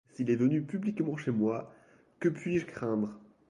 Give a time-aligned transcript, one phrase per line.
[0.15, 1.71] S’il est venu publiquement chez moi,
[2.19, 3.19] que puis-je craindre?